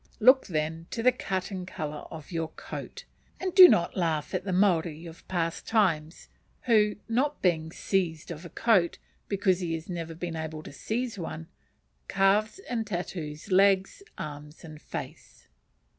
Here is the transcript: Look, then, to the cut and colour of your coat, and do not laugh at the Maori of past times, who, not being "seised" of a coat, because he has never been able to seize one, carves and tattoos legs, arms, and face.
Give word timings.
Look, 0.19 0.47
then, 0.47 0.87
to 0.89 1.03
the 1.03 1.11
cut 1.11 1.51
and 1.51 1.67
colour 1.67 2.07
of 2.09 2.31
your 2.31 2.47
coat, 2.47 3.05
and 3.39 3.53
do 3.53 3.69
not 3.69 3.95
laugh 3.95 4.33
at 4.33 4.45
the 4.45 4.51
Maori 4.51 5.05
of 5.05 5.27
past 5.27 5.67
times, 5.67 6.27
who, 6.61 6.95
not 7.07 7.43
being 7.43 7.69
"seised" 7.71 8.31
of 8.31 8.43
a 8.43 8.49
coat, 8.49 8.97
because 9.27 9.59
he 9.59 9.75
has 9.75 9.87
never 9.91 10.15
been 10.15 10.35
able 10.35 10.63
to 10.63 10.73
seize 10.73 11.19
one, 11.19 11.49
carves 12.07 12.57
and 12.67 12.87
tattoos 12.87 13.51
legs, 13.51 14.01
arms, 14.17 14.63
and 14.63 14.81
face. 14.81 15.47